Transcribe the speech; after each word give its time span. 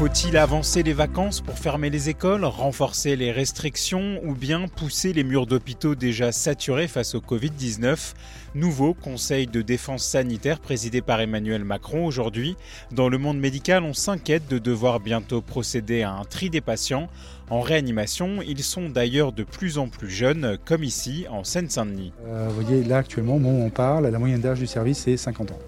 Faut-il 0.00 0.38
avancer 0.38 0.82
les 0.82 0.94
vacances 0.94 1.42
pour 1.42 1.58
fermer 1.58 1.90
les 1.90 2.08
écoles, 2.08 2.46
renforcer 2.46 3.16
les 3.16 3.32
restrictions 3.32 4.18
ou 4.24 4.34
bien 4.34 4.66
pousser 4.66 5.12
les 5.12 5.24
murs 5.24 5.44
d'hôpitaux 5.44 5.94
déjà 5.94 6.32
saturés 6.32 6.88
face 6.88 7.14
au 7.14 7.20
Covid-19 7.20 8.14
Nouveau 8.54 8.94
conseil 8.94 9.46
de 9.46 9.60
défense 9.60 10.02
sanitaire 10.02 10.58
présidé 10.58 11.02
par 11.02 11.20
Emmanuel 11.20 11.64
Macron 11.64 12.06
aujourd'hui. 12.06 12.56
Dans 12.90 13.10
le 13.10 13.18
monde 13.18 13.38
médical, 13.38 13.82
on 13.82 13.92
s'inquiète 13.92 14.48
de 14.48 14.56
devoir 14.56 15.00
bientôt 15.00 15.42
procéder 15.42 16.00
à 16.00 16.12
un 16.12 16.24
tri 16.24 16.48
des 16.48 16.62
patients. 16.62 17.08
En 17.50 17.60
réanimation, 17.60 18.40
ils 18.40 18.62
sont 18.62 18.88
d'ailleurs 18.88 19.32
de 19.32 19.44
plus 19.44 19.76
en 19.76 19.88
plus 19.88 20.08
jeunes, 20.08 20.56
comme 20.64 20.82
ici 20.82 21.26
en 21.28 21.44
Seine-Saint-Denis. 21.44 22.14
Euh, 22.26 22.48
vous 22.48 22.62
voyez, 22.62 22.84
là 22.84 22.96
actuellement, 22.96 23.34
on 23.34 23.68
parle, 23.68 24.06
la 24.06 24.18
moyenne 24.18 24.40
d'âge 24.40 24.60
du 24.60 24.66
service 24.66 25.06
est 25.08 25.18
50 25.18 25.50
ans. 25.50 25.58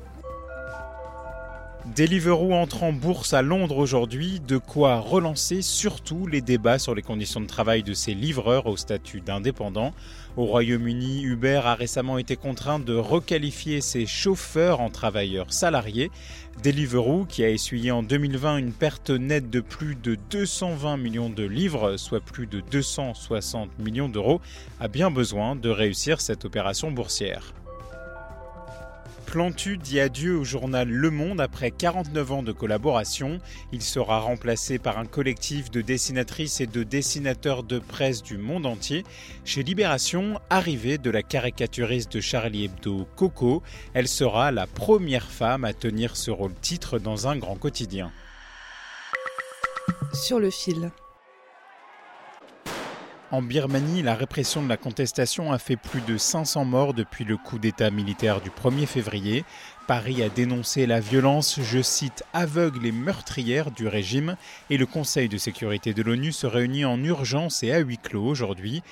Deliveroo 1.84 2.52
entre 2.52 2.84
en 2.84 2.92
bourse 2.92 3.34
à 3.34 3.42
Londres 3.42 3.77
aujourd'hui, 3.77 4.38
de 4.38 4.56
quoi 4.56 5.00
relancer 5.00 5.62
surtout 5.62 6.28
les 6.28 6.41
débats 6.41 6.78
sur 6.78 6.94
les 6.94 7.02
conditions 7.02 7.41
de 7.41 7.47
travail 7.47 7.83
de 7.83 7.92
ses 7.92 8.14
livreurs 8.14 8.69
au 8.69 8.77
statut 8.77 9.20
d'indépendant. 9.20 9.92
Au 10.36 10.44
Royaume-Uni, 10.44 11.25
Uber 11.25 11.60
a 11.64 11.75
récemment 11.75 12.19
été 12.19 12.36
contraint 12.36 12.78
de 12.78 12.94
requalifier 12.94 13.80
ses 13.80 14.06
chauffeurs 14.06 14.80
en 14.80 14.91
travailleurs 14.91 15.53
salariés. 15.53 16.12
Deliveroo, 16.62 17.25
qui 17.25 17.42
a 17.42 17.50
essuyé 17.50 17.91
en 17.91 18.05
2020 18.05 18.58
une 18.58 18.72
perte 18.72 19.10
nette 19.10 19.50
de 19.50 19.60
plus 19.60 19.97
de 19.97 20.16
220 20.30 20.97
millions 20.98 21.30
de 21.30 21.44
livres, 21.44 21.97
soit 21.97 22.20
plus 22.20 22.47
de 22.47 22.60
260 22.60 23.80
millions 23.80 24.08
d'euros, 24.08 24.41
a 24.78 24.86
bien 24.86 25.10
besoin 25.10 25.56
de 25.56 25.69
réussir 25.69 26.20
cette 26.20 26.44
opération 26.44 26.92
boursière. 26.92 27.53
Plantu 29.33 29.78
dit 29.78 29.98
adieu 29.98 30.36
au 30.36 30.44
journal 30.44 30.86
Le 30.86 31.11
Monde 31.11 31.41
après 31.41 31.70
49 31.70 32.33
ans 32.33 32.42
de 32.42 32.52
collaboration. 32.52 33.38
Il 33.72 33.80
sera 33.80 34.20
remplacé 34.20 34.78
par 34.78 34.98
un 34.98 35.06
collectif 35.06 35.70
de 35.70 35.80
dessinatrices 35.80 36.61
et 36.61 36.66
de 36.66 36.83
dessinateurs 36.83 37.62
de 37.62 37.78
presse 37.78 38.22
du 38.22 38.36
monde 38.36 38.66
entier. 38.66 39.05
Chez 39.47 39.62
Libération, 39.62 40.38
arrivée 40.50 40.98
de 40.98 41.08
la 41.08 41.22
caricaturiste 41.22 42.12
de 42.12 42.20
Charlie 42.20 42.66
Hebdo, 42.66 43.08
Coco, 43.16 43.62
elle 43.94 44.06
sera 44.06 44.53
la 44.53 44.66
première 44.66 45.30
femme 45.30 45.64
à 45.64 45.72
tenir 45.72 46.14
ce 46.14 46.30
rôle 46.30 46.53
titre 46.60 46.98
dans 46.98 47.27
un 47.27 47.36
grand 47.36 47.56
quotidien. 47.56 48.12
Sur 50.12 50.41
le 50.41 50.50
fil. 50.50 50.92
En 53.33 53.41
Birmanie, 53.41 54.02
la 54.02 54.14
répression 54.14 54.62
de 54.62 54.69
la 54.69 54.77
contestation 54.77 55.52
a 55.52 55.58
fait 55.58 55.77
plus 55.77 56.02
de 56.02 56.19
500 56.19 56.66
morts 56.66 56.92
depuis 56.92 57.25
le 57.25 57.38
coup 57.38 57.58
d'État 57.58 57.91
militaire 57.91 58.43
du 58.43 58.50
1er 58.50 58.84
février. 58.84 59.47
Paris 59.88 60.22
a 60.22 60.28
dénoncé 60.28 60.84
la 60.84 61.00
violence, 61.00 61.59
je 61.62 61.81
cite, 61.81 62.25
aveugle 62.34 62.84
et 62.84 62.93
meurtrière 62.93 63.70
du 63.70 63.88
régime 63.88 64.37
et 64.69 64.76
le 64.76 64.84
Conseil 64.84 65.31
de 65.31 65.38
sécurité 65.38 65.94
de 65.94 66.03
l'ONU 66.03 66.31
se 66.31 66.47
réunit 66.47 66.84
en 66.84 67.03
urgence 67.03 67.62
et 67.62 67.72
à 67.72 67.78
huis 67.78 67.97
clos 67.97 68.26
aujourd'hui. 68.26 68.82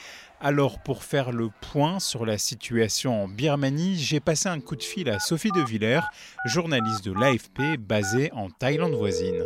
Alors 0.41 0.78
pour 0.78 1.05
faire 1.05 1.33
le 1.33 1.51
point 1.61 2.01
sur 2.01 2.25
la 2.25 2.39
situation 2.39 3.25
en 3.25 3.28
Birmanie, 3.28 3.99
j'ai 3.99 4.21
passé 4.21 4.49
un 4.49 4.61
coup 4.61 4.77
de 4.77 4.83
fil 4.83 5.11
à 5.11 5.19
Sophie 5.19 5.53
de 5.53 5.61
Villers, 5.61 6.09
journaliste 6.47 7.05
de 7.05 7.12
l'AFP 7.12 7.78
basée 7.78 8.31
en 8.33 8.49
Thaïlande 8.49 8.95
voisine. 8.95 9.45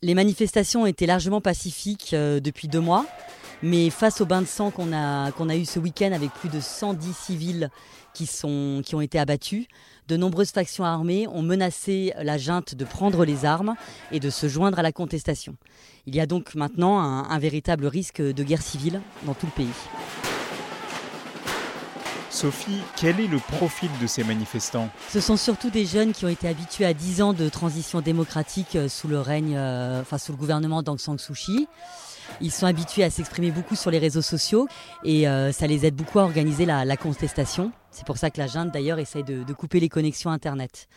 Les 0.00 0.14
manifestations 0.14 0.86
étaient 0.86 1.06
largement 1.06 1.40
pacifiques 1.40 2.10
euh, 2.12 2.38
depuis 2.38 2.68
deux 2.68 2.78
mois, 2.78 3.04
mais 3.62 3.90
face 3.90 4.20
au 4.20 4.26
bain 4.26 4.42
de 4.42 4.46
sang 4.46 4.70
qu'on 4.70 4.92
a, 4.92 5.32
qu'on 5.32 5.48
a 5.48 5.56
eu 5.56 5.64
ce 5.64 5.78
week-end 5.78 6.12
avec 6.12 6.30
plus 6.32 6.48
de 6.48 6.60
110 6.60 7.12
civils 7.14 7.70
qui, 8.14 8.26
sont, 8.26 8.82
qui 8.84 8.94
ont 8.94 9.00
été 9.00 9.18
abattus, 9.18 9.66
de 10.08 10.16
nombreuses 10.16 10.50
factions 10.50 10.84
armées 10.84 11.26
ont 11.28 11.42
menacé 11.42 12.12
la 12.20 12.38
junte 12.38 12.74
de 12.74 12.84
prendre 12.84 13.24
les 13.24 13.44
armes 13.44 13.74
et 14.10 14.20
de 14.20 14.30
se 14.30 14.48
joindre 14.48 14.78
à 14.78 14.82
la 14.82 14.92
contestation. 14.92 15.56
Il 16.06 16.16
y 16.16 16.20
a 16.20 16.26
donc 16.26 16.54
maintenant 16.54 16.98
un, 16.98 17.28
un 17.28 17.38
véritable 17.38 17.86
risque 17.86 18.22
de 18.22 18.42
guerre 18.42 18.62
civile 18.62 19.00
dans 19.24 19.34
tout 19.34 19.46
le 19.46 19.52
pays. 19.52 19.68
Sophie, 22.30 22.82
quel 22.96 23.18
est 23.20 23.26
le 23.26 23.38
profil 23.38 23.88
de 24.00 24.06
ces 24.06 24.22
manifestants? 24.22 24.88
Ce 25.08 25.18
sont 25.20 25.36
surtout 25.36 25.70
des 25.70 25.86
jeunes 25.86 26.12
qui 26.12 26.24
ont 26.24 26.28
été 26.28 26.46
habitués 26.46 26.84
à 26.84 26.94
10 26.94 27.22
ans 27.22 27.32
de 27.32 27.48
transition 27.48 28.00
démocratique 28.00 28.76
euh, 28.76 28.88
sous 28.88 29.08
le 29.08 29.20
règne, 29.20 29.54
euh, 29.56 30.02
enfin 30.02 30.18
sous 30.18 30.32
le 30.32 30.38
gouvernement 30.38 30.82
d'Aung 30.82 30.98
San 31.00 31.18
Suu 31.18 31.34
Kyi. 31.34 31.68
Ils 32.40 32.52
sont 32.52 32.66
habitués 32.66 33.04
à 33.04 33.10
s'exprimer 33.10 33.50
beaucoup 33.50 33.76
sur 33.76 33.90
les 33.90 33.98
réseaux 33.98 34.22
sociaux 34.22 34.68
et 35.04 35.28
euh, 35.28 35.52
ça 35.52 35.66
les 35.66 35.86
aide 35.86 35.94
beaucoup 35.94 36.18
à 36.18 36.22
organiser 36.22 36.66
la, 36.66 36.96
contestation. 36.96 37.72
C'est 37.90 38.06
pour 38.06 38.18
ça 38.18 38.30
que 38.30 38.38
la 38.38 38.46
junte 38.46 38.72
d'ailleurs 38.72 38.98
essaye 38.98 39.24
de 39.24 39.52
couper 39.52 39.80
les 39.80 39.88
connexions 39.88 40.30
Internet. 40.30 40.88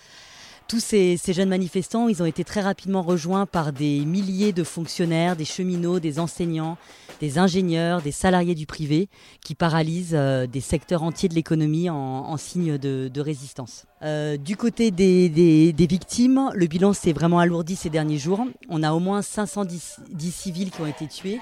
Tous 0.72 0.80
ces, 0.80 1.18
jeunes 1.28 1.50
manifestants, 1.50 2.08
ils 2.08 2.24
ont 2.24 2.26
été 2.26 2.46
très 2.46 2.62
rapidement 2.62 3.02
rejoints 3.02 3.46
par 3.46 3.74
des 3.74 4.06
milliers 4.06 4.54
de 4.54 4.64
fonctionnaires, 4.64 5.36
des 5.36 5.44
cheminots, 5.44 6.00
des 6.00 6.18
enseignants, 6.18 6.78
des 7.20 7.40
ingénieurs, 7.40 8.02
des 8.02 8.14
salariés 8.14 8.56
du 8.56 8.66
privé 8.66 9.10
qui 9.44 9.54
paralysent 9.54 10.14
euh, 10.14 10.48
des 10.48 10.62
secteurs 10.62 11.04
entiers 11.04 11.28
de 11.28 11.34
l'économie 11.34 11.90
en, 11.90 12.38
signe 12.38 12.78
de, 12.78 13.20
résistance. 13.20 13.86
Euh, 14.02 14.38
du 14.38 14.56
côté 14.56 14.92
des 14.92 15.74
victimes, 15.90 16.50
le 16.54 16.68
bilan 16.68 16.94
s'est 16.94 17.12
vraiment 17.12 17.40
alourdi 17.40 17.76
ces 17.76 17.90
derniers 17.90 18.18
jours. 18.18 18.46
On 18.70 18.82
a 18.82 18.94
au 18.94 19.00
moins 19.00 19.22
510 19.22 20.00
civils 20.32 20.72
qui 20.72 20.80
ont 20.80 20.88
été 20.88 21.06
tués, 21.06 21.42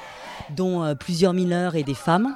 dont 0.55 0.81
euh, 0.81 0.95
plusieurs 0.95 1.33
mineurs 1.33 1.75
et 1.75 1.83
des 1.83 1.93
femmes. 1.93 2.35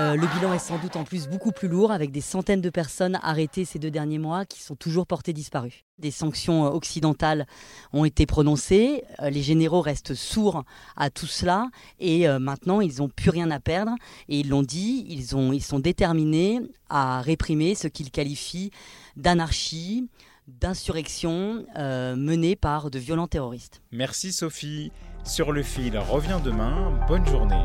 Euh, 0.00 0.16
le 0.16 0.26
bilan 0.28 0.54
est 0.54 0.58
sans 0.58 0.78
doute 0.78 0.96
en 0.96 1.04
plus 1.04 1.28
beaucoup 1.28 1.52
plus 1.52 1.68
lourd, 1.68 1.92
avec 1.92 2.10
des 2.10 2.22
centaines 2.22 2.62
de 2.62 2.70
personnes 2.70 3.18
arrêtées 3.22 3.66
ces 3.66 3.78
deux 3.78 3.90
derniers 3.90 4.18
mois 4.18 4.46
qui 4.46 4.62
sont 4.62 4.74
toujours 4.74 5.06
portées 5.06 5.34
disparues. 5.34 5.84
Des 5.98 6.10
sanctions 6.10 6.64
euh, 6.64 6.70
occidentales 6.70 7.46
ont 7.92 8.06
été 8.06 8.24
prononcées, 8.24 9.04
euh, 9.20 9.28
les 9.28 9.42
généraux 9.42 9.82
restent 9.82 10.14
sourds 10.14 10.64
à 10.96 11.10
tout 11.10 11.26
cela, 11.26 11.68
et 11.98 12.26
maintenant 12.38 12.80
ils 12.80 12.98
n'ont 12.98 13.10
plus 13.10 13.28
rien 13.28 13.50
à 13.50 13.60
perdre, 13.60 13.92
et 14.28 14.40
ils 14.40 14.48
l'ont 14.48 14.62
dit, 14.62 15.04
ils, 15.08 15.36
ont, 15.36 15.52
ils 15.52 15.62
sont 15.62 15.80
déterminés 15.80 16.60
à 16.88 17.20
réprimer 17.20 17.74
ce 17.74 17.86
qu'ils 17.86 18.10
qualifient 18.10 18.70
d'anarchie, 19.16 20.08
d'insurrection 20.48 21.66
menée 21.76 22.56
par 22.56 22.90
de 22.90 22.98
violents 22.98 23.28
terroristes. 23.28 23.82
Merci 23.92 24.32
Sophie. 24.32 24.92
Sur 25.24 25.52
le 25.52 25.62
fil 25.62 25.98
revient 25.98 26.40
demain. 26.42 26.98
Bonne 27.06 27.26
journée. 27.26 27.64